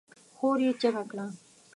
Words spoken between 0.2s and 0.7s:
خور